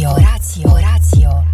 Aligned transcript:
Ratio. 0.00 0.16
Ratio. 0.16 0.74
Ratio. 0.76 1.49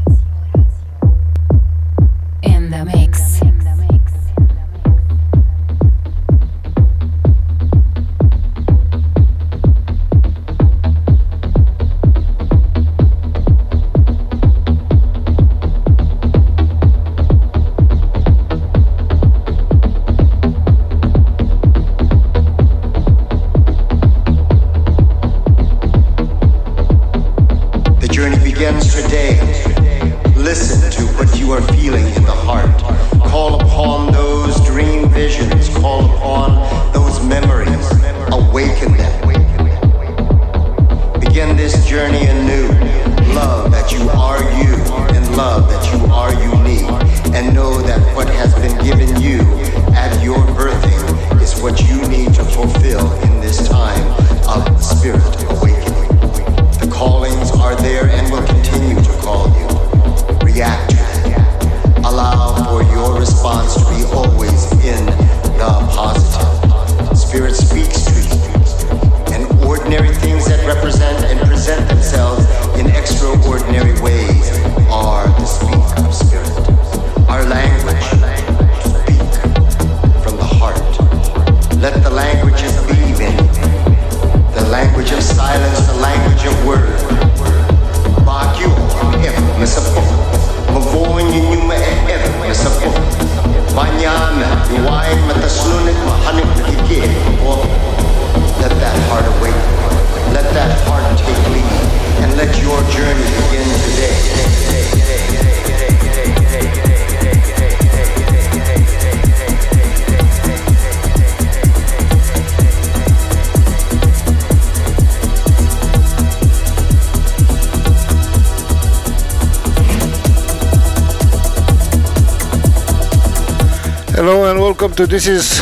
To 124.96 125.06
this 125.06 125.26
is 125.26 125.60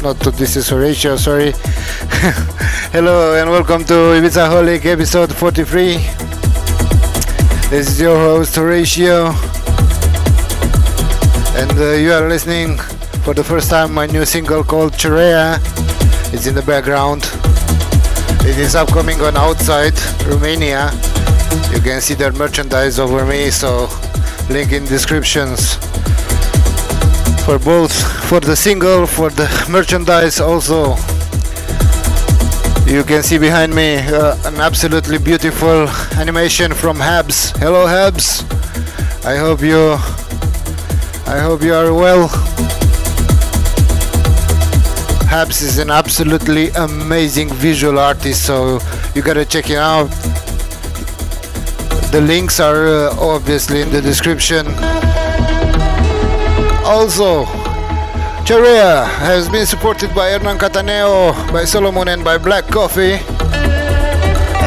not 0.00 0.20
to 0.20 0.30
this 0.30 0.54
is 0.54 0.68
Horatio, 0.68 1.16
sorry. 1.16 1.50
Hello 2.94 3.34
and 3.34 3.50
welcome 3.50 3.82
to 3.86 4.14
Ibizaholic 4.14 4.84
episode 4.86 5.34
43. 5.34 5.96
This 7.70 7.88
is 7.88 8.00
your 8.00 8.16
host 8.16 8.54
Horatio, 8.54 9.34
and 11.58 11.72
uh, 11.76 11.98
you 11.98 12.12
are 12.12 12.28
listening 12.28 12.78
for 13.24 13.34
the 13.34 13.42
first 13.42 13.70
time 13.70 13.92
my 13.92 14.06
new 14.06 14.24
single 14.24 14.62
called 14.62 14.92
Cherea. 14.92 15.58
It's 16.32 16.46
in 16.46 16.54
the 16.54 16.62
background. 16.62 17.28
It 18.46 18.56
is 18.56 18.76
upcoming 18.76 19.20
on 19.20 19.36
Outside 19.36 19.98
Romania. 20.26 20.92
You 21.72 21.80
can 21.80 22.00
see 22.00 22.14
their 22.14 22.30
merchandise 22.30 23.00
over 23.00 23.26
me, 23.26 23.50
so 23.50 23.88
link 24.48 24.70
in 24.70 24.84
descriptions 24.84 25.76
for 27.44 27.58
both 27.58 27.92
for 28.26 28.40
the 28.40 28.56
single 28.56 29.06
for 29.06 29.28
the 29.28 29.46
merchandise 29.68 30.40
also. 30.40 30.96
You 32.90 33.04
can 33.04 33.22
see 33.22 33.36
behind 33.36 33.74
me 33.74 33.98
uh, 33.98 34.36
an 34.46 34.60
absolutely 34.60 35.18
beautiful 35.18 35.86
animation 36.16 36.72
from 36.72 36.96
Habs. 36.96 37.54
Hello 37.58 37.86
Habs. 37.86 38.44
I 39.26 39.36
hope 39.36 39.60
you 39.60 39.92
I 41.26 41.38
hope 41.38 41.62
you 41.62 41.74
are 41.74 41.92
well. 41.92 42.28
Habs 45.28 45.62
is 45.62 45.76
an 45.78 45.90
absolutely 45.90 46.70
amazing 46.70 47.50
visual 47.50 47.98
artist 47.98 48.46
so 48.46 48.80
you 49.14 49.20
gotta 49.20 49.44
check 49.44 49.68
it 49.68 49.76
out. 49.76 50.08
The 52.10 52.22
links 52.22 52.58
are 52.58 52.86
uh, 52.86 53.16
obviously 53.20 53.82
in 53.82 53.90
the 53.90 54.00
description 54.00 54.66
also, 56.84 57.44
Cherea 58.44 59.06
has 59.18 59.48
been 59.48 59.66
supported 59.66 60.14
by 60.14 60.30
Hernan 60.30 60.58
Cattaneo, 60.58 61.32
by 61.50 61.64
Solomun 61.64 62.08
and 62.08 62.22
by 62.22 62.36
Black 62.36 62.66
Coffee. 62.68 63.18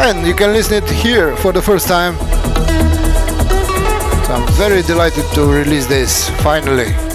And 0.01 0.25
you 0.25 0.33
can 0.33 0.51
listen 0.51 0.83
it 0.83 0.89
here 0.89 1.35
for 1.37 1.53
the 1.53 1.61
first 1.61 1.87
time. 1.87 2.15
So 4.25 4.33
I'm 4.33 4.47
very 4.53 4.81
delighted 4.81 5.25
to 5.35 5.45
release 5.45 5.85
this 5.85 6.29
finally. 6.41 7.06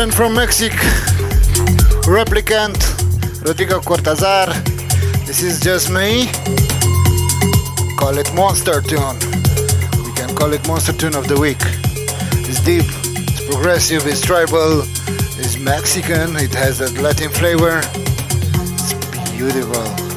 Friend 0.00 0.14
from 0.14 0.34
Mexico, 0.34 0.76
replicant, 2.08 2.80
Rodrigo 3.44 3.80
Cortazar. 3.80 4.46
This 5.26 5.42
is 5.42 5.60
just 5.60 5.90
me. 5.90 6.24
Call 7.98 8.16
it 8.16 8.32
Monster 8.34 8.80
Tune. 8.80 9.18
We 10.02 10.12
can 10.14 10.34
call 10.34 10.54
it 10.54 10.66
Monster 10.66 10.94
Tune 10.94 11.14
of 11.14 11.28
the 11.28 11.38
Week. 11.38 11.60
It's 12.48 12.64
deep, 12.64 12.86
it's 13.28 13.44
progressive, 13.44 14.06
it's 14.06 14.22
tribal, 14.22 14.84
it's 15.38 15.58
Mexican, 15.58 16.34
it 16.36 16.54
has 16.54 16.78
that 16.78 16.98
Latin 17.02 17.28
flavor. 17.28 17.82
It's 18.78 18.94
beautiful. 19.36 20.09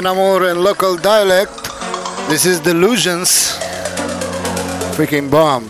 Enamor 0.00 0.50
and 0.50 0.64
local 0.64 0.96
dialect. 0.96 1.52
This 2.30 2.46
is 2.46 2.58
Delusions. 2.58 3.52
Freaking 4.96 5.30
bomb. 5.30 5.68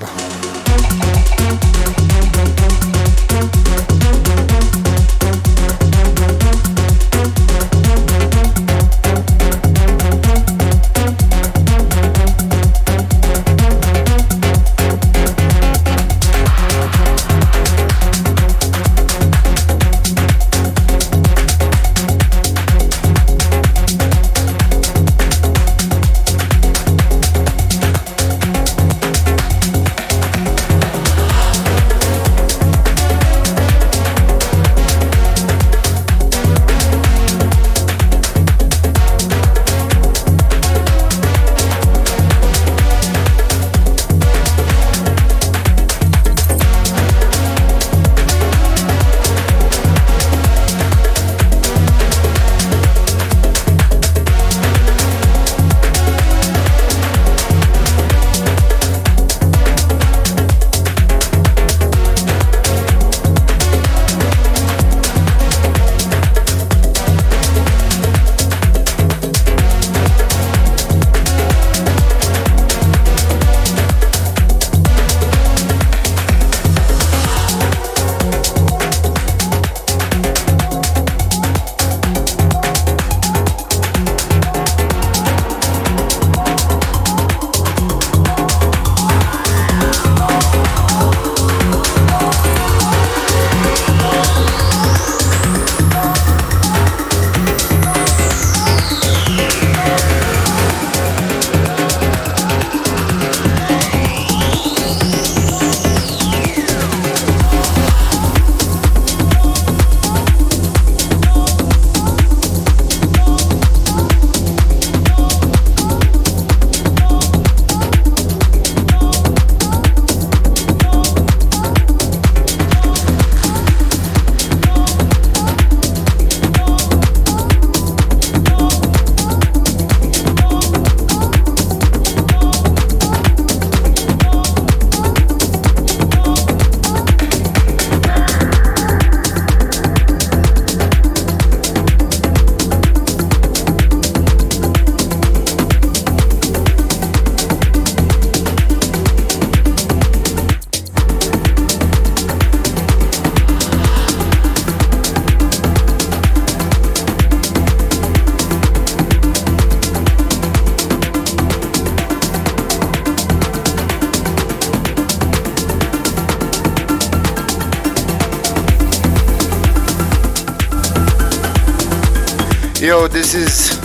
This 173.32 173.70
is 173.70 173.78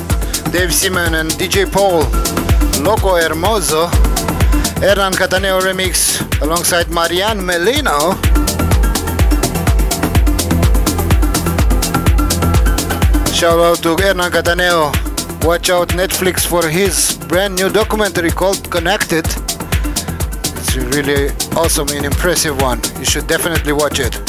Dave 0.51 0.73
Simon 0.73 1.13
and 1.13 1.29
DJ 1.29 1.71
Paul, 1.71 1.99
Loco 2.83 3.13
Hermoso, 3.13 3.89
Hernan 4.79 5.13
Cattaneo 5.13 5.61
remix 5.61 6.19
alongside 6.41 6.89
Mariano 6.89 7.43
Mellino. 7.43 8.15
Shout 13.35 13.59
out 13.59 13.83
to 13.83 13.95
Hernan 14.01 14.31
Cattaneo. 14.31 14.91
Watch 15.45 15.69
out 15.69 15.89
Netflix 15.89 16.43
for 16.43 16.67
his 16.67 17.15
brand 17.27 17.55
new 17.55 17.69
documentary 17.69 18.31
called 18.31 18.71
Connected. 18.71 19.27
It's 20.57 20.75
a 20.75 20.81
really 20.89 21.29
awesome 21.55 21.89
and 21.89 22.03
impressive 22.03 22.59
one. 22.63 22.81
You 22.97 23.05
should 23.05 23.27
definitely 23.27 23.73
watch 23.73 23.99
it. 23.99 24.24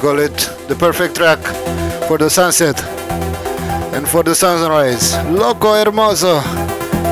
Call 0.00 0.18
it 0.18 0.32
the 0.66 0.74
perfect 0.74 1.16
track 1.16 1.38
for 2.08 2.16
the 2.16 2.30
sunset 2.30 2.80
and 3.92 4.08
for 4.08 4.22
the 4.22 4.34
sunrise. 4.34 5.12
Loco 5.28 5.74
Hermoso, 5.74 6.40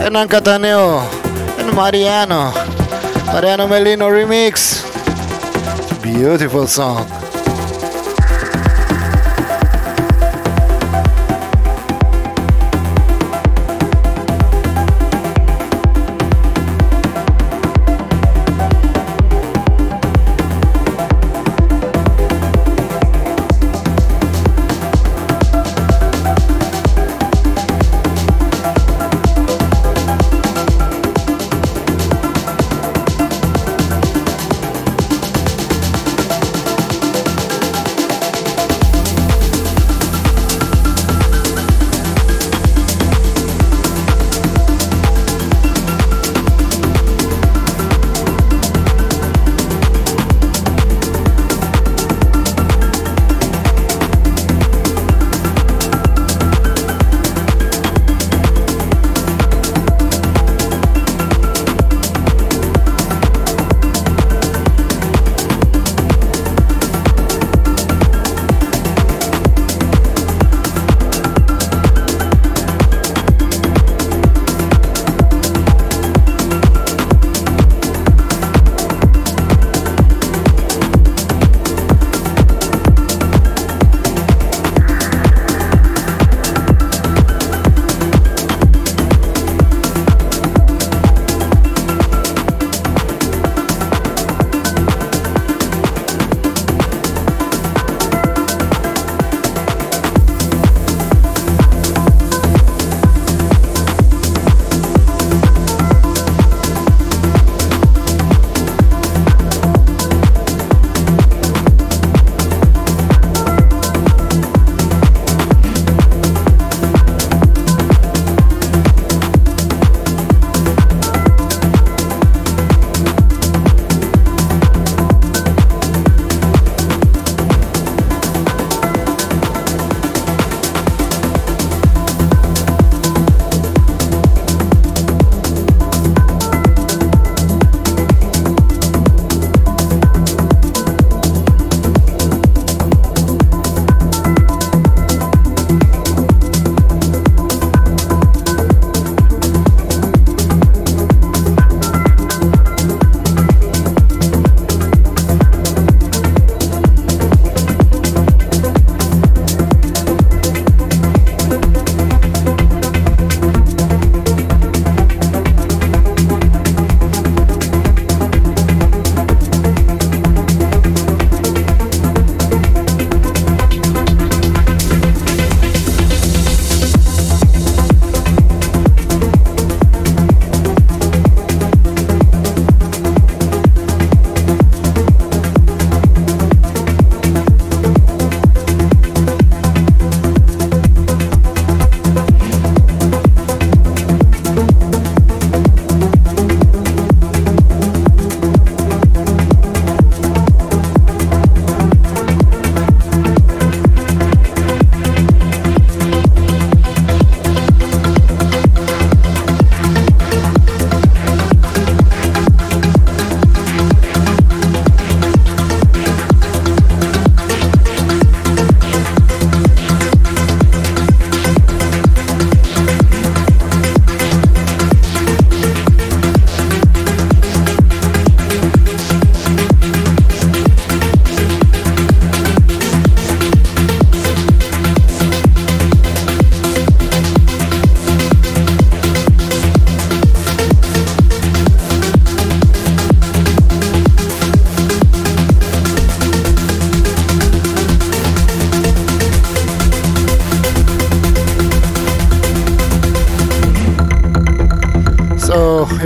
Hernan 0.01 0.27
Cattaneo, 0.27 1.01
and 1.61 1.77
Mariano. 1.77 2.51
Mariano 3.27 3.67
Mellino 3.69 4.09
remix. 4.09 4.83
Beautiful 6.03 6.67
song. 6.67 7.18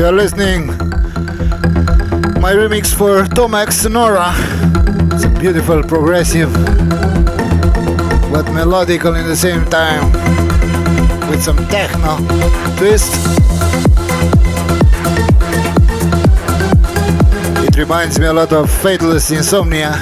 So 0.03 0.09
you're 0.09 0.19
listening 0.19 0.67
my 2.43 2.53
remix 2.55 2.93
for 2.93 3.23
Tomax 3.23 3.75
Sonora. 3.75 4.33
It's 5.15 5.23
a 5.23 5.29
beautiful, 5.29 5.81
progressive, 5.85 6.53
but 8.33 8.45
melodical 8.47 9.17
in 9.17 9.29
the 9.29 9.37
same 9.37 9.65
time, 9.67 10.11
with 11.31 11.41
some 11.41 11.57
techno 11.69 12.17
twist. 12.79 13.15
It 17.69 17.77
reminds 17.77 18.19
me 18.19 18.27
a 18.27 18.33
lot 18.33 18.53
of 18.53 18.69
Faithless 18.69 19.31
Insomnia. 19.31 19.93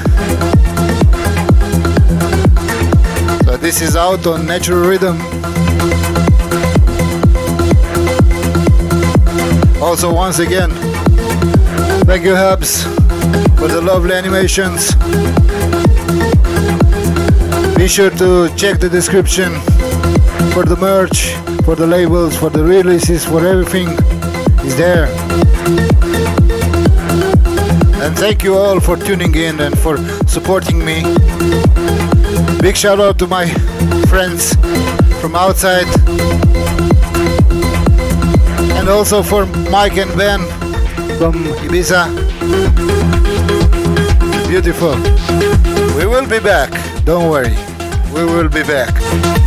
So 3.45 3.59
this 3.59 3.83
is 3.83 3.97
out 3.97 4.27
on 4.27 4.47
Natural 4.47 4.81
Rhythm. 4.81 5.19
Also, 9.81 10.13
once 10.13 10.39
again, 10.39 10.71
thank 12.05 12.23
you, 12.23 12.33
Habs, 12.35 12.85
for 13.59 13.67
the 13.67 13.81
lovely 13.81 14.13
animations. 14.13 14.95
Be 17.77 17.89
sure 17.89 18.11
to 18.11 18.55
check 18.57 18.79
the 18.79 18.91
description 18.91 19.55
for 20.53 20.65
the 20.65 20.77
merch, 20.79 21.33
for 21.65 21.75
the 21.75 21.87
labels, 21.87 22.37
for 22.37 22.51
the 22.51 22.63
releases, 22.63 23.25
for 23.25 23.47
everything 23.47 23.89
is 24.67 24.77
there. 24.77 25.07
And 28.03 28.15
thank 28.19 28.43
you 28.43 28.57
all 28.57 28.81
for 28.81 28.97
tuning 28.97 29.35
in 29.35 29.61
and 29.61 29.79
for 29.79 29.97
supporting 30.27 30.85
me. 30.85 31.03
Big 32.61 32.77
shout 32.77 33.01
out 33.01 33.19
to 33.19 33.27
my 33.27 33.49
friends 34.09 34.55
from 35.23 35.35
outside 35.35 35.87
and 38.81 38.89
also 38.89 39.23
for 39.23 39.45
Mike 39.71 39.99
and 39.99 40.11
Ben 40.17 40.41
from 41.19 41.35
Ibiza. 41.65 42.09
Beautiful. 44.49 44.97
We 45.99 46.07
will 46.07 46.27
be 46.27 46.41
back. 46.41 46.71
Don't 47.05 47.29
worry. 47.29 47.55
We 48.15 48.25
will 48.25 48.49
be 48.49 48.63
back. 48.63 49.40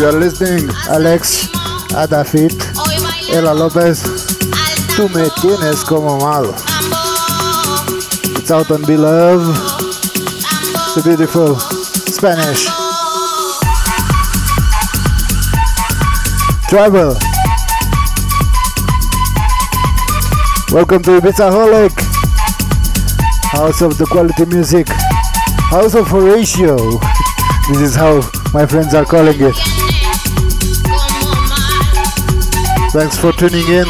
You 0.00 0.06
are 0.06 0.12
listening, 0.12 0.70
Alex 0.88 1.48
Adafit, 1.92 2.56
Ella 3.34 3.52
Lopez. 3.52 4.02
Tú 4.96 5.10
me 5.10 5.28
tienes 5.42 5.84
como 5.84 6.16
malo. 6.18 6.54
It's 8.38 8.50
out 8.50 8.70
on 8.70 8.80
Beloved. 8.86 9.54
The 10.94 11.02
beautiful 11.04 11.56
Spanish. 11.56 12.64
Travel. 16.70 17.14
Welcome 20.72 21.02
to 21.02 21.20
Ibizaholic. 21.20 21.92
House 23.52 23.82
of 23.82 23.98
the 23.98 24.06
quality 24.06 24.46
music. 24.46 24.88
House 25.68 25.94
of 25.94 26.08
Horatio. 26.08 26.98
This 27.68 27.80
is 27.82 27.94
how 27.94 28.22
my 28.52 28.66
friends 28.66 28.94
are 28.94 29.04
calling 29.04 29.36
it. 29.38 29.79
Thanks 32.92 33.16
for 33.16 33.32
tuning 33.32 33.66
in. 33.68 33.86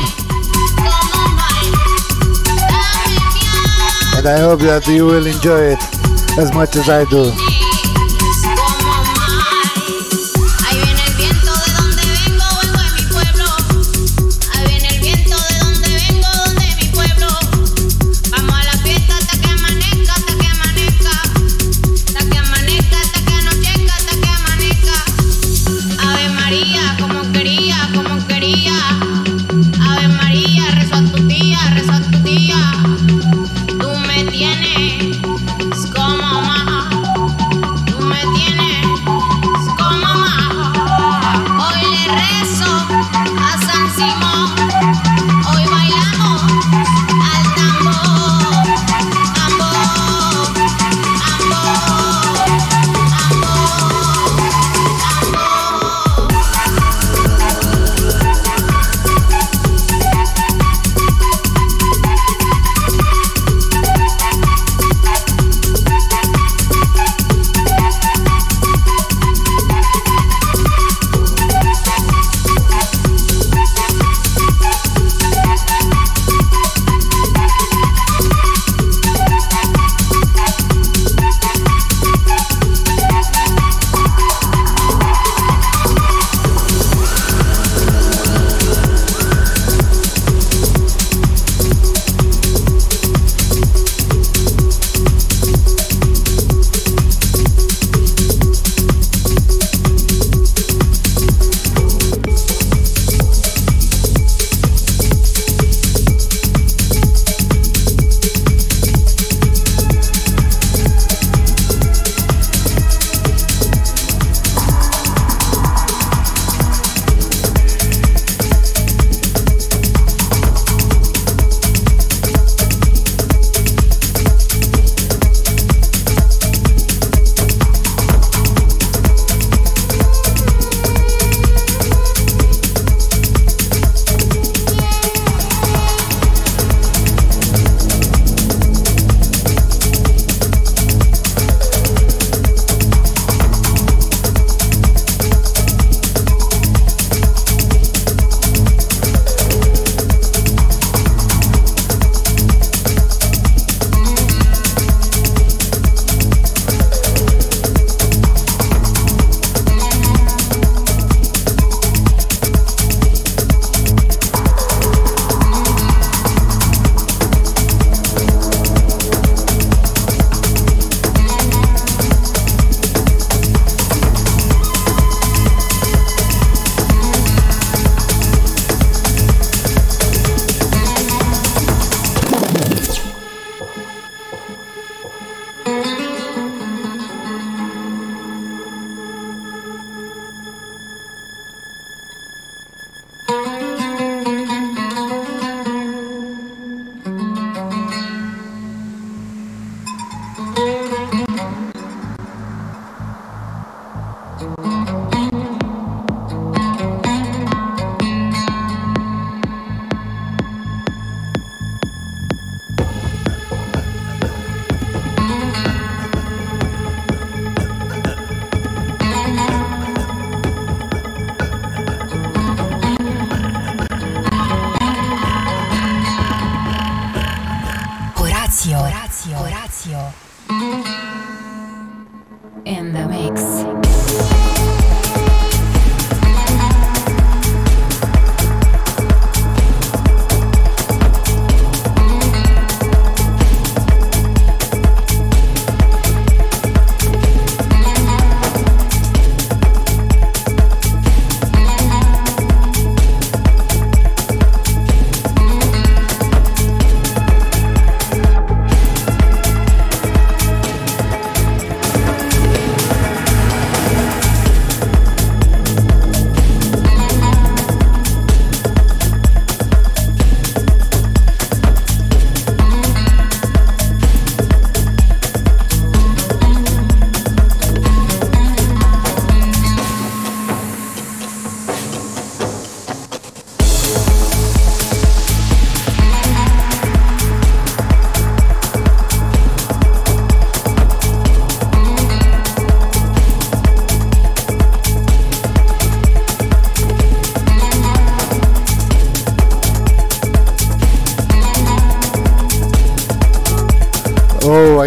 And 4.18 4.26
I 4.28 4.38
hope 4.40 4.60
that 4.60 4.86
you 4.86 5.06
will 5.06 5.26
enjoy 5.26 5.72
it 5.72 6.38
as 6.38 6.52
much 6.52 6.76
as 6.76 6.90
I 6.90 7.04
do. 7.04 7.59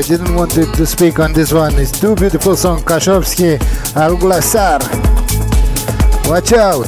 Didn't 0.08 0.36
want 0.36 0.52
to 0.52 0.86
speak 0.86 1.20
on 1.20 1.34
this 1.34 1.54
one. 1.54 1.74
It's 1.80 1.98
too 1.98 2.16
beautiful 2.16 2.56
song, 2.56 2.82
Kashovsky, 2.82 3.60
Al 3.96 4.18
Watch 6.28 6.54
out. 6.54 6.88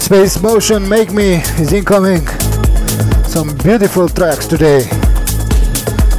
Space 0.00 0.42
Motion 0.42 0.88
Make 0.88 1.12
Me 1.12 1.36
is 1.58 1.72
incoming. 1.72 2.26
Some 3.24 3.56
beautiful 3.58 4.08
tracks 4.08 4.46
today. 4.46 4.88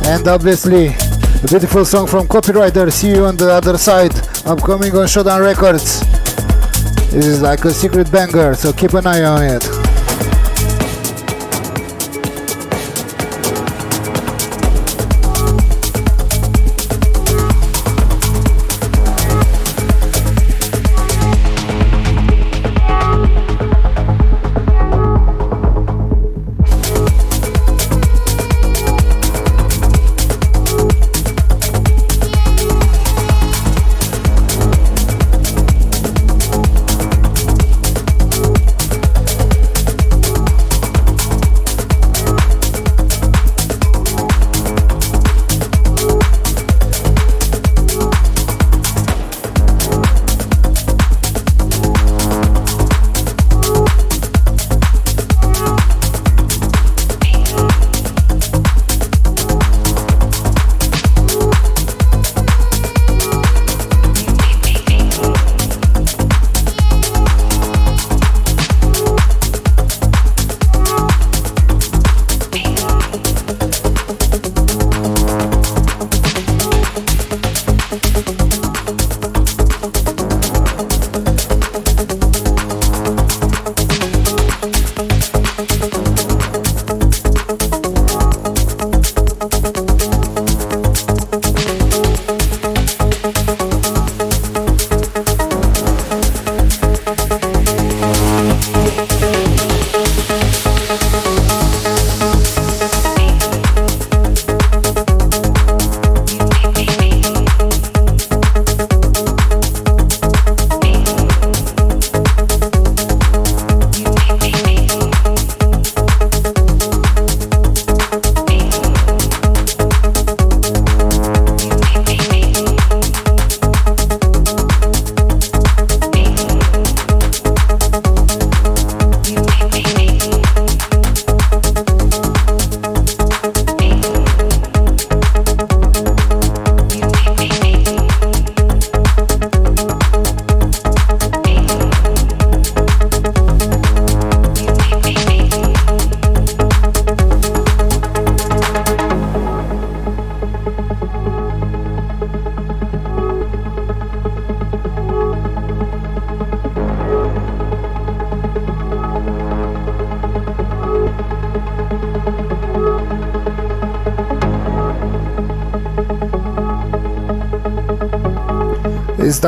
And 0.06 0.28
obviously, 0.28 0.88
a 0.88 1.48
beautiful 1.48 1.86
song 1.86 2.08
from 2.08 2.28
Copywriter. 2.28 2.92
See 2.92 3.10
you 3.10 3.26
on 3.26 3.38
the 3.38 3.52
other 3.52 3.78
side. 3.78 4.16
Upcoming 4.46 4.96
on 4.96 5.06
Shodan 5.06 5.42
Records. 5.42 6.02
This 7.12 7.26
is 7.26 7.42
like 7.42 7.64
a 7.66 7.72
secret 7.72 8.12
banger, 8.12 8.56
so 8.56 8.74
keep 8.74 8.94
an 8.94 9.06
eye 9.06 9.24
on 9.24 9.44
it. 9.44 9.77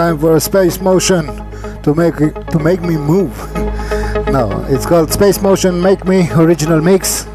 Time 0.10 0.18
for 0.18 0.36
a 0.38 0.40
space 0.40 0.82
motion 0.82 1.26
to 1.84 1.94
make 1.94 2.16
to 2.16 2.60
make 2.60 2.82
me 2.82 2.98
move. 2.98 3.34
no, 4.36 4.66
it's 4.68 4.86
called 4.86 5.12
Space 5.12 5.40
Motion 5.40 5.80
Make 5.80 6.04
Me 6.06 6.28
Original 6.32 6.82
Mix. 6.82 7.28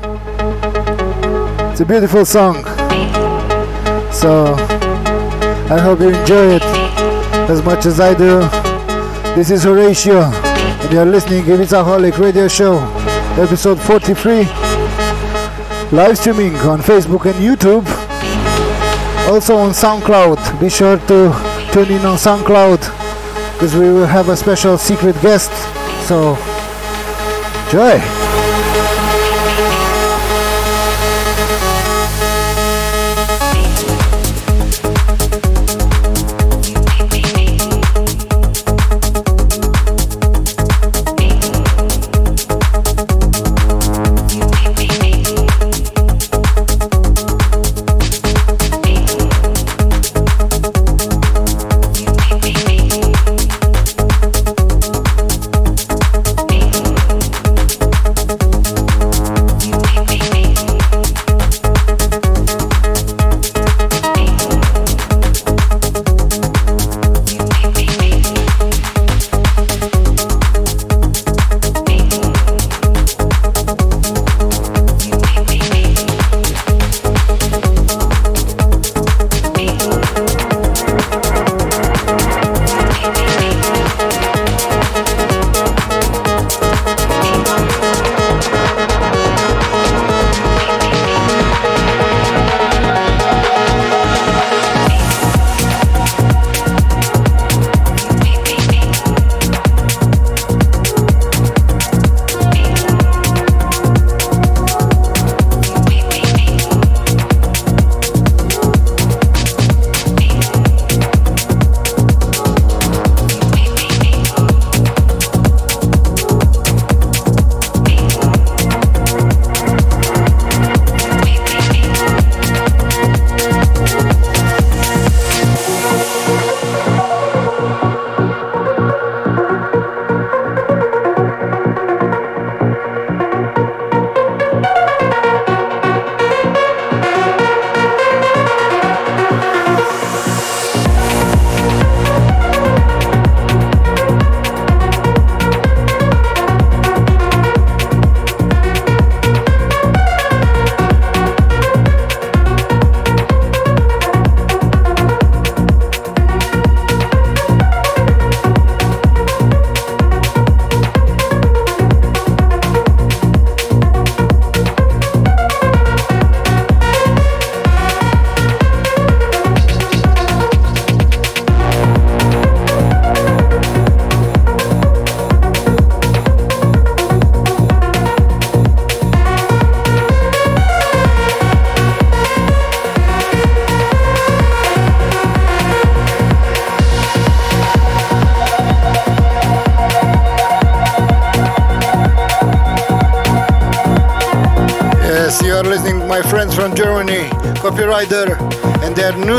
It's 1.71 1.81
a 1.81 1.85
beautiful 1.87 2.25
song. 2.25 2.65
So 4.13 4.55
I 5.75 5.79
hope 5.87 6.01
you 6.01 6.09
enjoy 6.09 6.57
it 6.57 6.65
as 7.49 7.63
much 7.63 7.87
as 7.87 8.01
I 8.01 8.13
do. 8.13 8.41
This 9.37 9.51
is 9.51 9.63
Horatio, 9.63 10.23
and 10.23 10.93
you're 10.93 11.07
listening 11.07 11.45
to 11.45 11.53
Holic 11.89 12.19
Radio 12.19 12.49
Show, 12.49 12.79
episode 13.41 13.81
43. 13.81 14.47
Live 15.93 16.19
streaming 16.19 16.57
on 16.73 16.81
Facebook 16.81 17.27
and 17.27 17.39
YouTube. 17.47 17.87
Also 19.31 19.57
on 19.57 19.71
SoundCloud. 19.71 20.61
Be 20.61 20.69
sure 20.69 20.99
to 21.07 21.54
tune 21.75 21.91
in 21.91 22.07
on 22.07 22.17
SoundCloud 22.17 22.79
because 23.55 23.75
we 23.75 23.89
will 23.89 24.07
have 24.07 24.29
a 24.29 24.37
special 24.37 24.79
secret 24.79 25.21
guest. 25.21 25.51
So, 26.07 26.37
enjoy! 27.67 28.24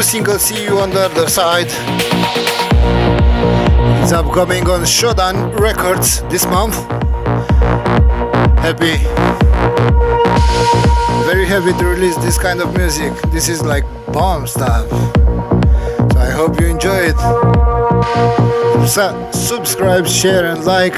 Single 0.06 0.38
See 0.38 0.64
You 0.64 0.78
on 0.78 0.92
the 0.92 1.02
Other 1.02 1.28
Side. 1.28 1.66
It's 4.04 4.12
upcoming 4.12 4.70
on 4.70 4.82
Shodan 4.82 5.60
Records 5.60 6.22
this 6.30 6.46
month. 6.46 6.76
Happy. 8.60 8.98
Very 11.26 11.48
happy 11.48 11.74
to 11.80 11.86
release 11.88 12.16
this 12.18 12.38
kind 12.38 12.62
of 12.62 12.78
music. 12.78 13.14
This 13.32 13.50
is 13.50 13.64
like 13.64 13.84
bomb 14.14 14.46
stuff. 14.46 14.88
So 16.12 16.20
I 16.20 16.30
hope 16.30 16.60
you 16.60 16.68
enjoy 16.68 17.10
it. 17.12 17.18
Su- 18.88 19.32
subscribe, 19.34 20.06
share, 20.06 20.46
and 20.46 20.64
like. 20.66 20.96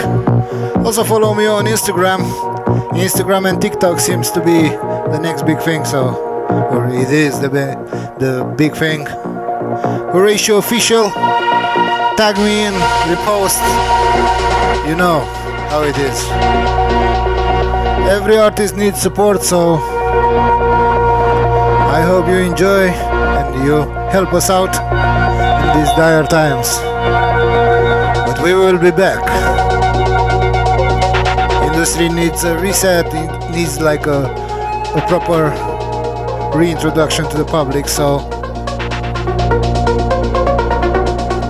Also 0.86 1.05
follow 1.05 1.34
me 1.34 1.45
on 1.45 1.64
Instagram. 1.66 2.20
Instagram 2.91 3.49
and 3.49 3.62
TikTok 3.62 4.01
seems 4.01 4.32
to 4.32 4.41
be 4.41 4.68
the 5.14 5.20
next 5.22 5.45
big 5.45 5.60
thing. 5.60 5.86
So, 5.86 6.14
or 6.72 6.89
it 6.89 7.10
is 7.10 7.39
the 7.39 7.49
the 8.20 8.43
big 8.57 8.76
thing. 8.76 9.05
Horatio 9.05 10.57
official. 10.57 11.09
Tag 12.18 12.36
me 12.38 12.65
in, 12.65 12.74
repost. 13.05 13.61
You 14.88 14.95
know 14.95 15.20
how 15.70 15.84
it 15.84 15.97
is. 15.97 16.24
Every 18.09 18.38
artist 18.38 18.76
needs 18.76 18.99
support, 18.99 19.43
so 19.43 19.76
I 21.97 22.01
hope 22.01 22.28
you 22.28 22.38
enjoy 22.38 22.88
and 22.89 23.65
you 23.65 23.82
help 24.09 24.34
us 24.34 24.49
out 24.49 24.74
in 25.61 25.80
these 25.80 25.89
dire 25.95 26.26
times. 26.26 26.80
But 28.26 28.41
we 28.41 28.53
will 28.53 28.80
be 28.80 28.91
back. 28.91 29.22
Industry 31.72 32.09
needs 32.09 32.43
a 32.43 32.57
reset, 32.57 33.05
it 33.13 33.51
needs 33.51 33.80
like 33.80 34.07
a, 34.07 34.26
a 34.95 35.01
proper 35.07 35.76
reintroduction 36.58 37.30
to 37.30 37.38
the 37.38 37.45
public, 37.45 37.88
so 37.88 38.20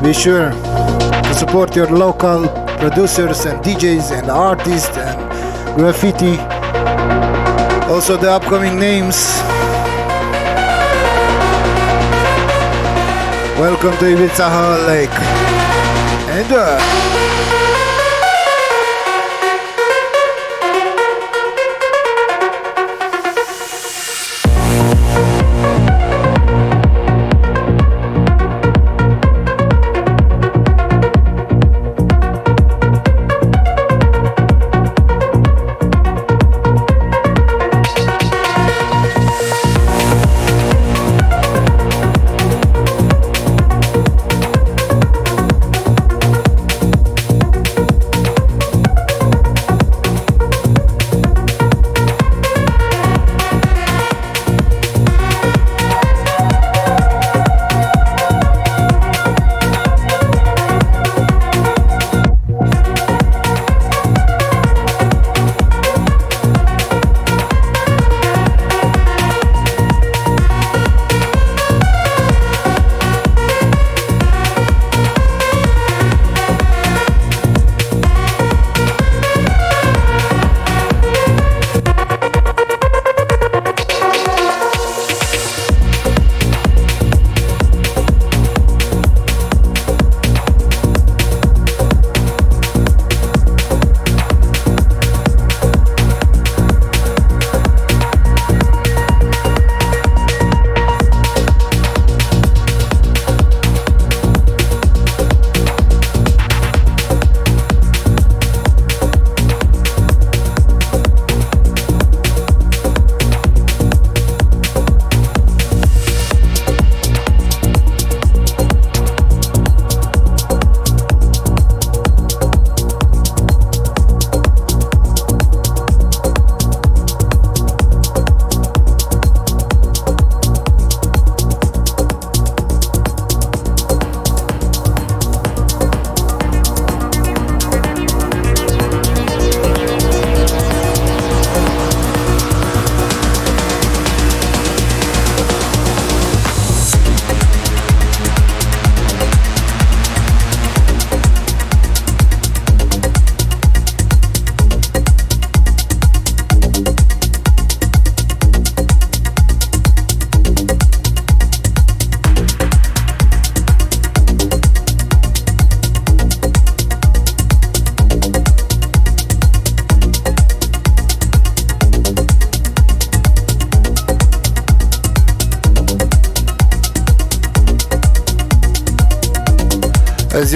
be 0.03 0.13
sure 0.13 0.51
to 0.51 1.33
support 1.33 1.75
your 1.75 1.87
local 1.87 2.47
producers 2.77 3.45
and 3.45 3.63
DJs 3.63 4.11
and 4.19 4.29
artists 4.29 4.97
and 4.97 5.17
graffiti. 5.77 6.37
Also 7.89 8.17
the 8.17 8.29
upcoming 8.29 8.77
names. 8.77 9.15
Welcome 13.57 13.97
to 13.99 14.05
Ibizaholic. 14.13 15.13
Enjoy! 16.37 16.57
As 16.59 16.83
uh, 16.83 17.96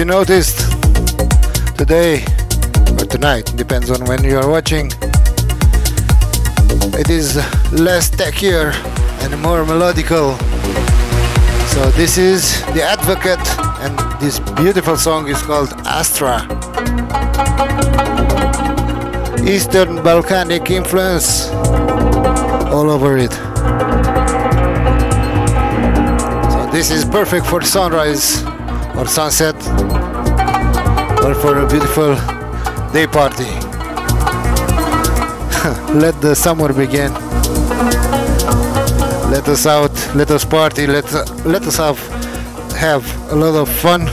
you 0.02 0.06
noticed, 0.06 0.58
today 1.78 2.24
or 2.98 3.06
tonight, 3.06 3.52
depends 3.54 3.88
on 3.88 4.04
when 4.06 4.24
you 4.24 4.36
are 4.36 4.50
watching, 4.50 4.86
it 6.98 7.08
is 7.08 7.36
less 7.70 8.10
techier 8.10 8.72
and 9.22 9.40
more 9.40 9.64
melodical. 9.64 10.36
So 11.68 11.88
this 11.92 12.18
is 12.18 12.64
The 12.74 12.82
Advocate 12.82 13.46
and 13.84 13.96
this 14.20 14.40
beautiful 14.60 14.96
song 14.96 15.28
is 15.28 15.40
called 15.40 15.72
Astra. 15.86 16.48
Eastern 19.46 19.98
Balkanic 19.98 20.68
influence 20.68 21.48
all 22.74 22.90
over 22.90 23.18
it. 23.18 23.32
So 26.50 26.70
this 26.72 26.90
is 26.90 27.04
perfect 27.04 27.46
for 27.46 27.62
sunrise 27.62 28.42
or 28.96 29.06
sunset 29.06 29.56
or 31.24 31.34
for 31.34 31.58
a 31.58 31.66
beautiful 31.68 32.14
day 32.92 33.06
party. 33.06 33.50
let 35.98 36.20
the 36.20 36.34
summer 36.34 36.72
begin. 36.72 37.12
Let 39.30 39.48
us 39.48 39.66
out, 39.66 39.92
let 40.14 40.30
us 40.30 40.44
party, 40.44 40.86
let, 40.86 41.10
let 41.46 41.62
us 41.62 41.76
have, 41.76 41.98
have 42.76 43.04
a 43.32 43.36
lot 43.36 43.54
of 43.54 43.68
fun. 43.68 44.06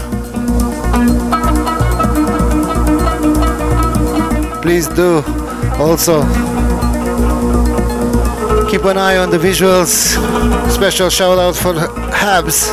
Please 4.62 4.88
do 4.88 5.24
also 5.78 6.24
Keep 8.70 8.86
an 8.86 9.00
eye 9.00 9.18
on 9.18 9.32
the 9.32 9.38
visuals. 9.40 9.90
Special 10.70 11.10
shout 11.10 11.40
out 11.40 11.56
for 11.56 11.74
Habs. 11.74 12.70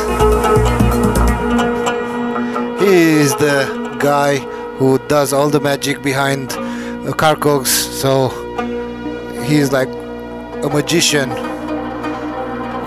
He 2.79 2.85
is 3.23 3.35
the 3.37 3.76
guy 3.99 4.37
who 4.77 4.99
does 5.07 5.33
all 5.33 5.49
the 5.49 5.59
magic 5.59 6.01
behind 6.01 6.51
uh, 6.53 7.01
the 7.03 7.13
Carcogs, 7.13 7.67
so 7.67 8.29
he's 9.43 9.71
like 9.71 9.89
a 10.63 10.69
magician 10.69 11.31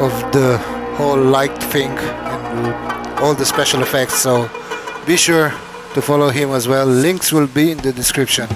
of 0.04 0.12
the 0.32 0.58
whole 0.96 1.20
light 1.20 1.56
thing 1.64 1.90
and 1.90 3.18
all 3.20 3.34
the 3.34 3.44
special 3.44 3.82
effects. 3.82 4.14
So 4.14 4.48
be 5.06 5.16
sure 5.16 5.50
to 5.94 6.02
follow 6.02 6.30
him 6.30 6.50
as 6.50 6.68
well. 6.68 6.86
Links 6.86 7.32
will 7.32 7.46
be 7.46 7.72
in 7.72 7.78
the 7.78 7.92
description. 7.92 8.48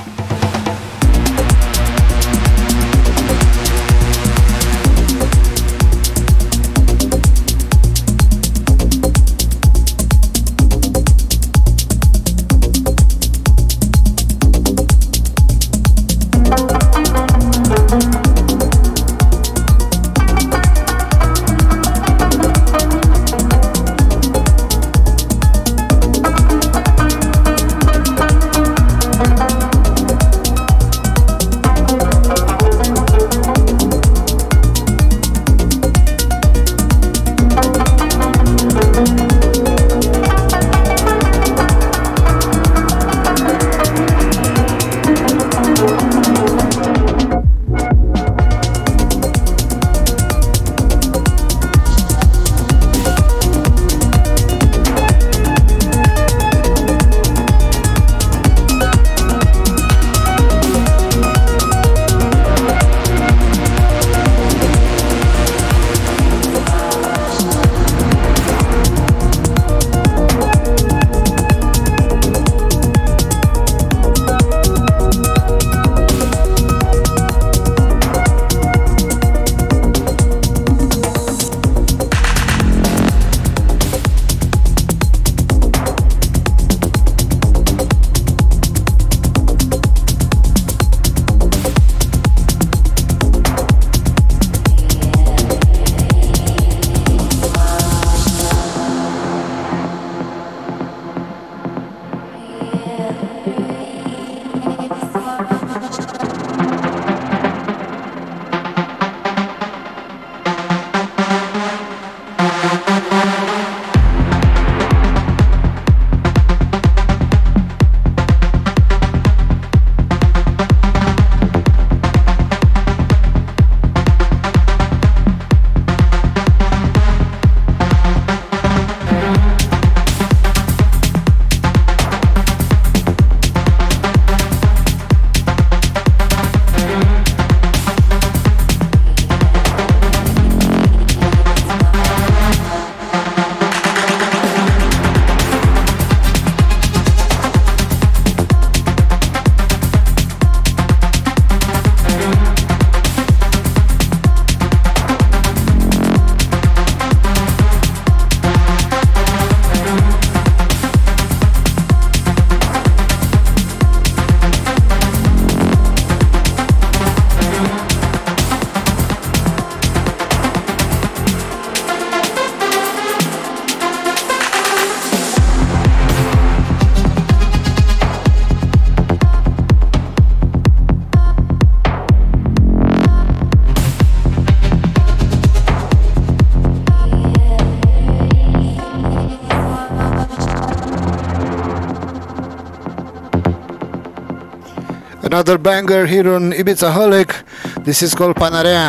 Another 195.45 195.59
banger 195.59 196.07
here 196.07 196.32
on 196.32 196.53
Ibizaholic. 196.53 197.45
This 197.84 198.03
is 198.03 198.14
called 198.14 198.34
Panarea 198.34 198.88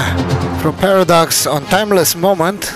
from 0.62 0.74
Paradox 0.78 1.46
on 1.46 1.66
Timeless 1.66 2.16
Moment. 2.16 2.74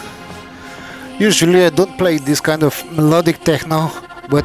Usually 1.18 1.64
I 1.64 1.70
don't 1.70 1.98
play 1.98 2.18
this 2.18 2.42
kind 2.42 2.64
of 2.64 2.76
melodic 2.92 3.42
techno, 3.46 3.90
but 4.30 4.44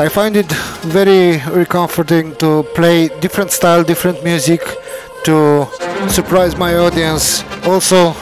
I 0.00 0.08
find 0.10 0.34
it 0.36 0.50
very, 0.82 1.38
comforting 1.66 2.34
to 2.38 2.64
play 2.74 3.06
different 3.20 3.52
style, 3.52 3.84
different 3.84 4.24
music 4.24 4.62
to 5.22 5.68
surprise 6.08 6.56
my 6.56 6.74
audience. 6.74 7.44
Also 7.64 8.16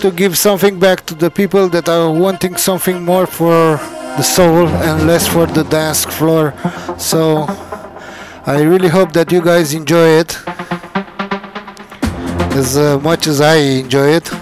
to 0.00 0.10
give 0.10 0.38
something 0.38 0.78
back 0.78 1.04
to 1.04 1.14
the 1.14 1.30
people 1.30 1.68
that 1.68 1.86
are 1.86 2.10
wanting 2.10 2.56
something 2.56 3.04
more 3.04 3.26
for 3.26 3.76
the 4.16 4.22
soul 4.22 4.68
and 4.68 5.06
less 5.06 5.28
for 5.28 5.44
the 5.44 5.64
dance 5.64 6.06
floor. 6.06 6.54
So 6.96 7.46
I 8.48 8.62
really 8.62 8.88
hope 8.88 9.12
that 9.12 9.30
you 9.30 9.42
guys 9.42 9.74
enjoy 9.74 10.08
it 10.20 10.38
as 12.56 12.78
uh, 12.78 12.98
much 12.98 13.26
as 13.26 13.42
I 13.42 13.56
enjoy 13.56 14.08
it. 14.08 14.32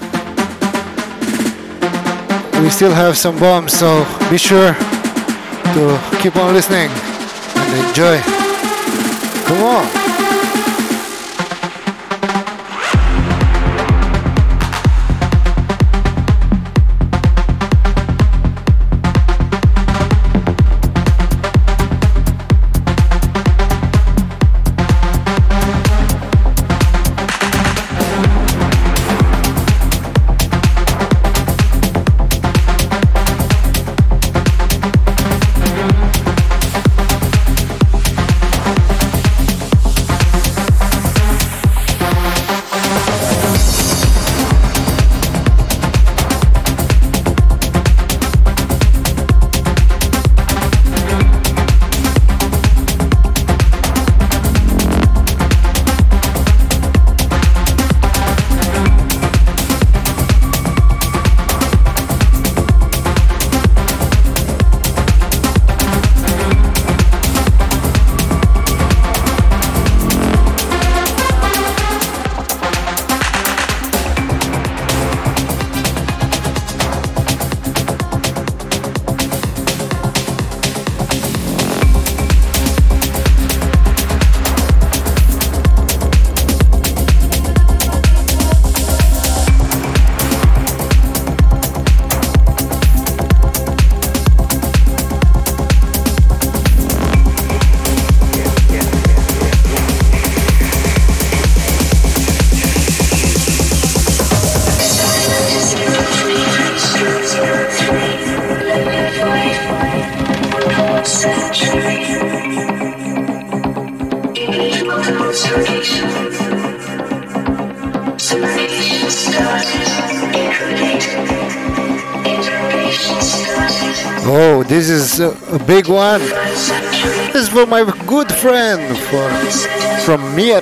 We 2.63 2.71
still 2.71 2.95
have 2.95 3.19
some 3.19 3.37
bombs, 3.41 3.73
so 3.73 4.07
be 4.31 4.39
sure 4.39 4.75
to 4.75 6.19
keep 6.23 6.37
on 6.37 6.55
listening 6.55 6.89
and 6.89 7.89
enjoy. 7.89 8.21
Come 9.49 9.63
on. 9.65 10.06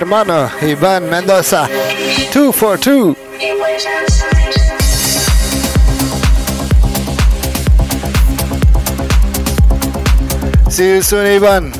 Hermano 0.05 0.51
Ivan 0.61 1.09
Mendoza. 1.09 1.67
Two 2.31 2.51
for 2.51 2.77
two. 2.77 3.15
See 10.69 10.89
you 10.93 11.01
soon, 11.01 11.25
Ivan. 11.25 11.73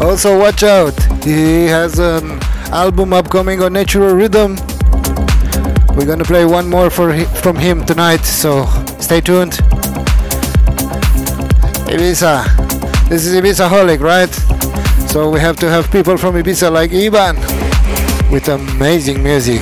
Also, 0.00 0.36
watch 0.36 0.64
out. 0.64 1.00
He 1.22 1.66
has 1.66 2.00
an 2.00 2.40
album 2.72 3.12
upcoming 3.12 3.62
on 3.62 3.74
Natural 3.74 4.12
Rhythm. 4.12 4.56
We're 5.94 6.06
gonna 6.06 6.24
play 6.24 6.44
one 6.44 6.68
more 6.68 6.90
for 6.90 7.16
from 7.44 7.54
him 7.54 7.84
tonight, 7.84 8.24
so 8.24 8.66
stay 8.98 9.20
tuned. 9.20 9.52
Ibiza. 11.86 12.42
This 13.08 13.24
is 13.24 13.40
Ibizaholic, 13.40 14.00
right? 14.00 14.41
So 15.12 15.28
we 15.28 15.40
have 15.40 15.56
to 15.56 15.68
have 15.68 15.90
people 15.90 16.16
from 16.16 16.36
Ibiza 16.36 16.72
like 16.72 16.90
Ivan 16.90 17.36
with 18.32 18.48
amazing 18.48 19.22
music. 19.22 19.60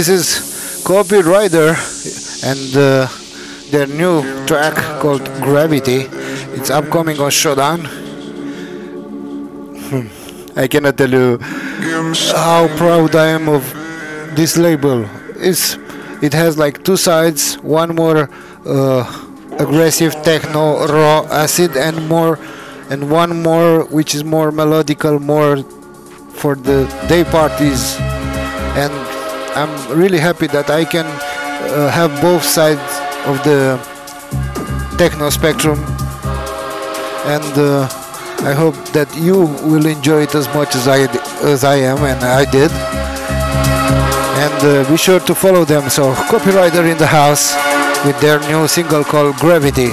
This 0.00 0.08
is 0.08 0.82
Copy 0.82 1.20
Rider 1.20 1.76
and 2.42 2.70
uh, 2.74 3.06
their 3.70 3.86
new 3.86 4.22
track 4.46 4.74
called 4.98 5.22
Gravity. 5.42 6.08
It's 6.56 6.70
upcoming 6.70 7.20
on 7.20 7.30
Shodan. 7.30 7.80
Hmm. 9.90 10.58
I 10.58 10.68
cannot 10.68 10.96
tell 10.96 11.10
you 11.10 11.36
how 12.32 12.68
proud 12.78 13.14
I 13.14 13.26
am 13.26 13.50
of 13.50 13.62
this 14.34 14.56
label. 14.56 15.04
It's, 15.36 15.76
it 16.22 16.32
has 16.32 16.56
like 16.56 16.82
two 16.82 16.96
sides, 16.96 17.56
one 17.56 17.94
more 17.94 18.30
uh, 18.64 19.04
aggressive 19.58 20.14
techno 20.22 20.86
raw 20.86 21.26
acid 21.30 21.76
and 21.76 22.08
more 22.08 22.38
and 22.88 23.10
one 23.10 23.42
more 23.42 23.84
which 23.84 24.14
is 24.14 24.24
more 24.24 24.50
melodical 24.50 25.20
more 25.20 25.62
for 26.32 26.54
the 26.54 26.86
day 27.06 27.22
parties 27.22 27.96
and 28.80 29.09
I'm 29.54 29.98
really 29.98 30.18
happy 30.18 30.46
that 30.48 30.70
I 30.70 30.84
can 30.84 31.06
uh, 31.06 31.90
have 31.90 32.10
both 32.20 32.44
sides 32.44 32.80
of 33.26 33.42
the 33.44 33.78
techno 34.96 35.30
spectrum. 35.30 35.78
And 37.26 37.58
uh, 37.58 37.88
I 38.42 38.54
hope 38.54 38.76
that 38.92 39.08
you 39.16 39.46
will 39.68 39.86
enjoy 39.86 40.22
it 40.22 40.34
as 40.34 40.46
much 40.54 40.74
as 40.74 40.88
I 40.88 41.00
as 41.44 41.64
I 41.64 41.76
am 41.76 41.98
and 41.98 42.22
I 42.24 42.44
did. 42.50 42.70
And 44.40 44.60
uh, 44.64 44.90
be 44.90 44.96
sure 44.96 45.20
to 45.20 45.34
follow 45.34 45.64
them. 45.64 45.90
So 45.90 46.14
copywriter 46.14 46.90
in 46.90 46.96
the 46.96 47.06
house 47.06 47.54
with 48.06 48.18
their 48.20 48.40
new 48.48 48.66
single 48.68 49.04
called 49.04 49.36
Gravity. 49.36 49.90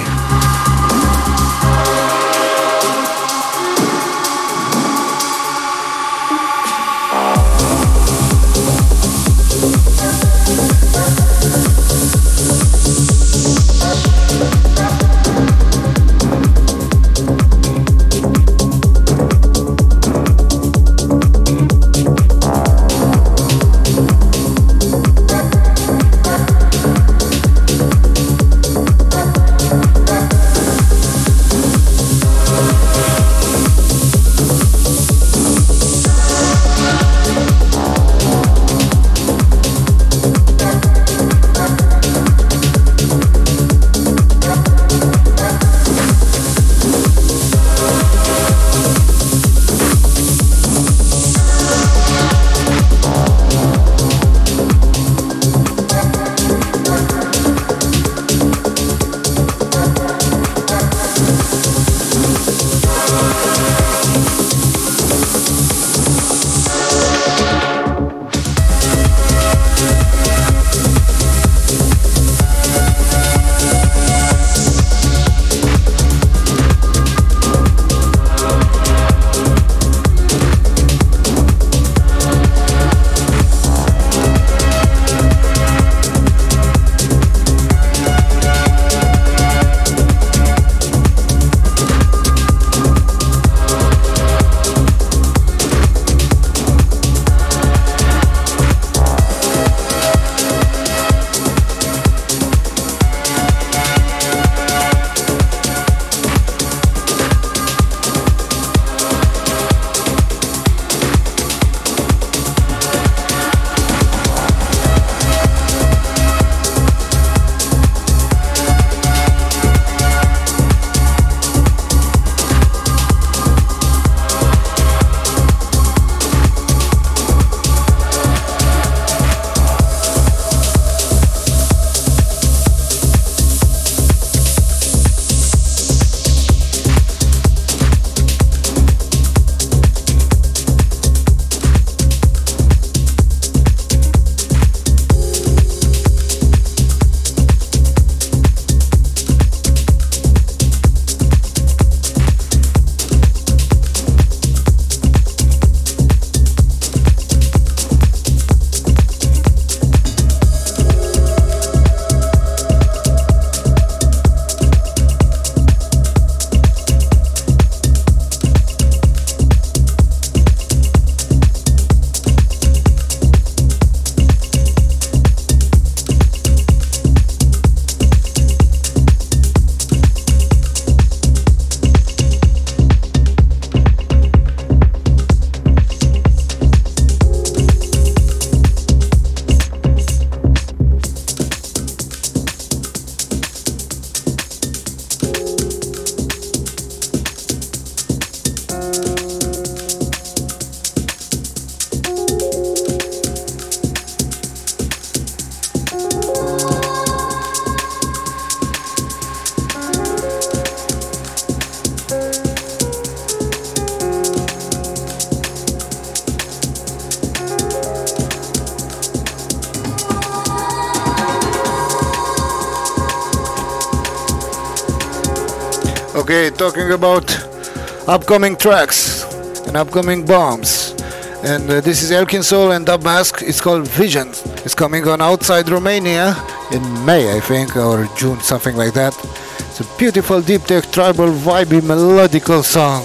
Upcoming 228.28 228.56
tracks 228.56 229.24
and 229.66 229.74
upcoming 229.74 230.22
bombs. 230.22 230.94
And 231.42 231.64
uh, 231.70 231.80
this 231.80 232.02
is 232.02 232.12
Elkin 232.12 232.42
Soul 232.42 232.72
and 232.72 232.84
Dub 232.84 233.02
Mask. 233.02 233.40
It's 233.40 233.58
called 233.58 233.88
Vision. 233.88 234.28
It's 234.66 234.74
coming 234.74 235.08
on 235.08 235.22
outside 235.22 235.66
Romania 235.70 236.36
in 236.70 236.82
May, 237.06 237.34
I 237.34 237.40
think, 237.40 237.74
or 237.74 238.06
June, 238.18 238.38
something 238.40 238.76
like 238.76 238.92
that. 238.92 239.16
It's 239.60 239.80
a 239.80 239.96
beautiful 239.96 240.42
deep 240.42 240.64
tech 240.64 240.92
tribal 240.92 241.28
vibey 241.28 241.80
melodical 241.80 242.62
song. 242.62 243.02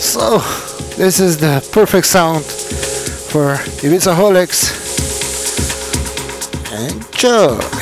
So, 0.00 0.38
this 0.96 1.20
is 1.20 1.38
the 1.38 1.64
perfect 1.70 2.08
sound 2.08 2.44
for 2.44 3.54
Ibizaholics. 3.86 4.74
Enjoy! 6.90 7.79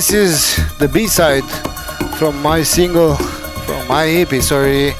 This 0.00 0.14
is 0.14 0.78
the 0.78 0.88
B-side 0.88 1.44
from 2.16 2.40
my 2.40 2.62
single, 2.62 3.16
from 3.66 3.86
my 3.86 4.08
EP, 4.08 4.32
sorry, 4.40 4.92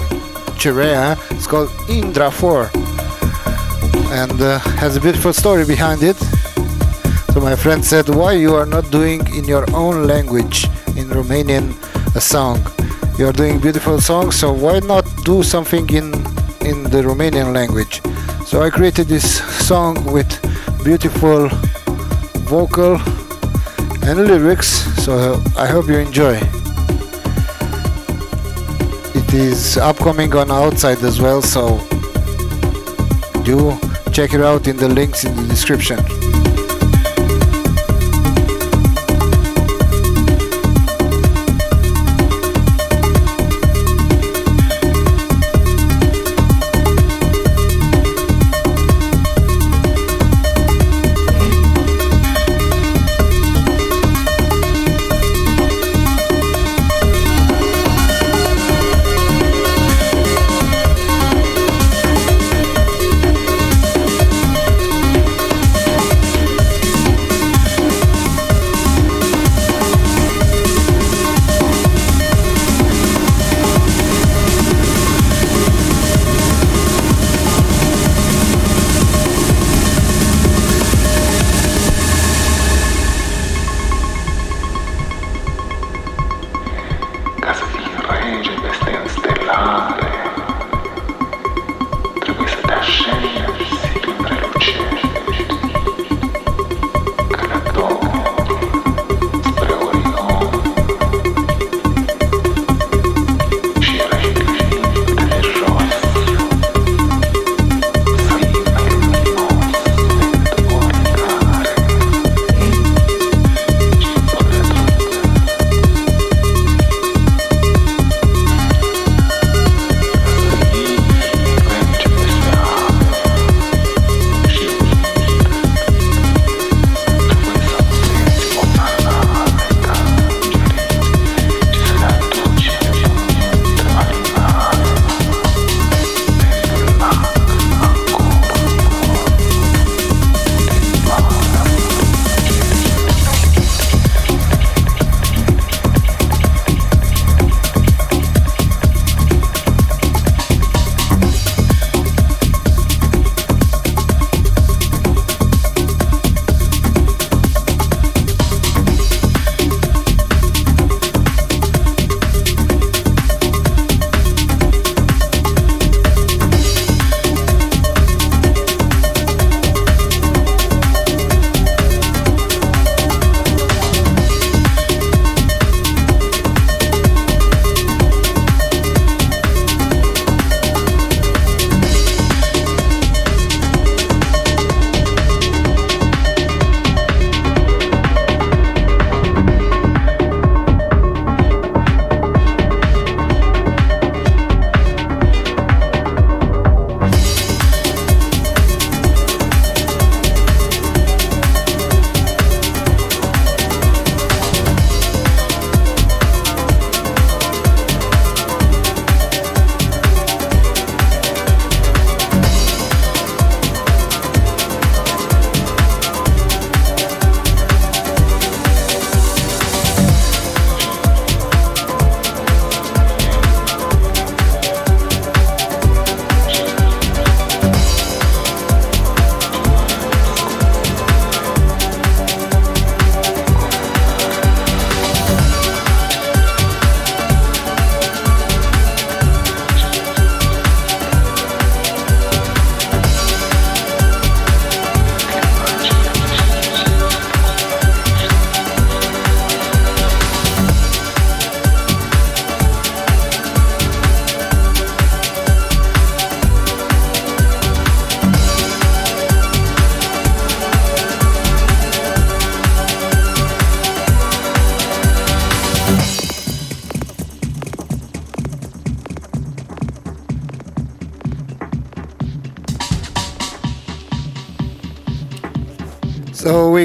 Chirea. 0.60 1.16
It's 1.30 1.46
called 1.46 1.70
Indra 1.88 2.30
4 2.30 2.70
and 4.12 4.38
uh, 4.42 4.58
has 4.76 4.98
a 4.98 5.00
beautiful 5.00 5.32
story 5.32 5.64
behind 5.64 6.02
it. 6.02 6.16
So 7.32 7.40
my 7.40 7.56
friend 7.56 7.82
said, 7.82 8.10
why 8.10 8.34
you 8.34 8.54
are 8.54 8.66
not 8.66 8.90
doing 8.90 9.26
in 9.34 9.46
your 9.46 9.64
own 9.74 10.06
language, 10.06 10.64
in 10.98 11.08
Romanian, 11.08 11.72
a 12.14 12.20
song? 12.20 12.60
You 13.18 13.28
are 13.28 13.32
doing 13.32 13.58
beautiful 13.58 14.02
songs, 14.02 14.36
so 14.36 14.52
why 14.52 14.80
not 14.80 15.06
do 15.24 15.42
something 15.42 15.88
in 15.88 16.12
in 16.60 16.84
the 16.92 17.00
Romanian 17.08 17.54
language? 17.54 18.02
So 18.44 18.60
I 18.60 18.68
created 18.68 19.08
this 19.08 19.40
song 19.66 20.04
with 20.12 20.28
beautiful 20.84 21.48
vocal 22.52 23.00
and 24.02 24.26
lyrics 24.26 24.89
so 25.00 25.42
I 25.56 25.66
hope 25.66 25.88
you 25.88 25.96
enjoy. 25.96 26.36
It 29.14 29.32
is 29.32 29.78
upcoming 29.78 30.34
on 30.34 30.50
outside 30.50 30.98
as 31.02 31.20
well 31.20 31.40
so 31.40 31.78
do 33.42 33.78
check 34.12 34.34
it 34.34 34.42
out 34.42 34.66
in 34.66 34.76
the 34.76 34.88
links 34.88 35.24
in 35.24 35.34
the 35.36 35.46
description 35.48 36.19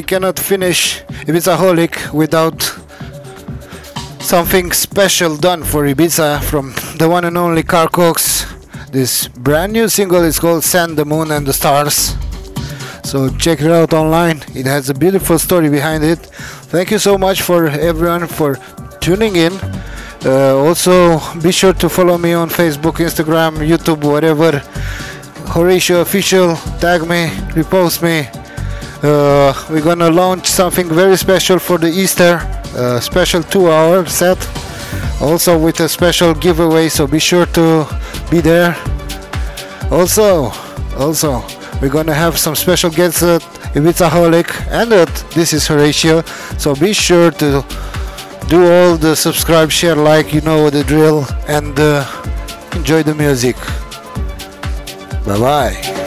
cannot 0.06 0.40
finish 0.40 1.02
Ibizaholic 1.28 2.14
without 2.14 2.62
something 4.22 4.72
special 4.72 5.36
done 5.36 5.64
for 5.64 5.84
Ibiza 5.84 6.42
from 6.44 6.74
the 6.98 7.10
one 7.10 7.26
and 7.26 7.38
only 7.38 7.64
Carl 7.64 7.88
Cox. 7.88 8.46
This 8.92 9.28
brand 9.28 9.74
new 9.74 9.90
single 9.90 10.24
is 10.24 10.40
called 10.40 10.64
Sand, 10.64 10.98
the 10.98 11.06
Moon 11.06 11.32
and 11.32 11.46
the 11.46 11.54
Stars. 11.54 12.16
So 13.04 13.30
check 13.38 13.62
it 13.62 13.72
out 13.72 13.94
online. 13.94 14.44
It 14.54 14.66
has 14.66 14.90
a 14.90 14.94
beautiful 14.94 15.40
story 15.40 15.70
behind 15.70 16.04
it. 16.04 16.20
Thank 16.74 16.92
you 16.92 17.00
so 17.00 17.18
much 17.18 17.42
for 17.42 17.68
everyone 17.68 18.28
for 18.28 18.56
tuning 19.02 19.36
in. 19.36 19.54
Uh, 20.24 20.56
also, 20.56 21.20
be 21.42 21.52
sure 21.52 21.74
to 21.74 21.90
follow 21.90 22.18
me 22.18 22.34
on 22.34 22.50
Facebook, 22.50 22.98
Instagram, 22.98 23.58
YouTube, 23.68 24.04
whatever. 24.04 24.60
Horatio 25.54 26.02
Official, 26.02 26.56
tag 26.80 27.02
me, 27.02 27.28
repost 27.54 28.02
me. 28.02 28.45
Uh, 29.06 29.54
we're 29.70 29.84
gonna 29.84 30.10
launch 30.10 30.48
something 30.48 30.90
very 30.90 31.16
special 31.16 31.60
for 31.60 31.78
the 31.78 31.88
Easter, 31.88 32.40
uh, 32.76 33.00
special 33.00 33.44
two-hour 33.44 34.04
set, 34.08 34.40
also 35.22 35.56
with 35.60 35.80
a 35.80 35.88
special 35.88 36.34
giveaway. 36.34 36.90
So 36.90 37.06
be 37.06 37.20
sure 37.20 37.46
to 37.46 37.86
be 38.32 38.42
there. 38.42 38.76
Also, 39.92 40.52
also, 40.98 41.44
we're 41.80 41.90
gonna 41.98 42.16
have 42.16 42.36
some 42.40 42.56
special 42.56 42.90
guests 42.90 43.22
at 43.22 43.44
Ibizaholic 43.76 44.50
and 44.72 44.92
at 44.92 45.14
This 45.36 45.54
is 45.54 45.68
Horatio. 45.68 46.24
So 46.58 46.74
be 46.74 46.92
sure 46.92 47.30
to 47.30 47.64
do 48.48 48.60
all 48.72 48.98
the 48.98 49.16
subscribe, 49.16 49.70
share, 49.70 49.96
like, 49.96 50.34
you 50.34 50.42
know 50.42 50.72
the 50.72 50.84
drill, 50.84 51.28
and 51.48 51.80
uh, 51.80 52.06
enjoy 52.74 53.04
the 53.04 53.14
music. 53.14 53.56
Bye 55.28 55.40
bye. 55.40 56.05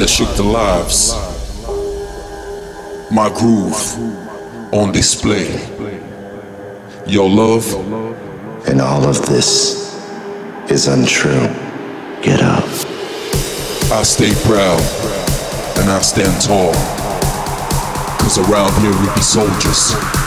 That 0.00 0.08
shook 0.08 0.34
the 0.34 0.42
lives. 0.42 1.12
My 3.10 3.28
groove 3.28 3.74
on 4.72 4.92
display. 4.92 5.50
Your 7.06 7.28
love. 7.28 7.66
And 8.66 8.80
all 8.80 9.04
of 9.04 9.26
this 9.26 9.94
is 10.70 10.88
untrue. 10.88 11.48
Get 12.22 12.40
up. 12.40 12.64
I 13.92 14.02
stay 14.04 14.32
proud 14.48 14.80
and 15.80 15.90
I 15.90 16.00
stand 16.00 16.40
tall. 16.40 16.72
Cause 18.20 18.38
around 18.38 18.72
here 18.80 18.92
we 19.02 19.14
be 19.14 19.20
soldiers. 19.20 20.19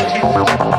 Thank 0.00 0.60
you. 0.64 0.69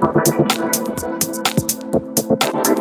Thank 0.00 0.28
you. 2.68 2.77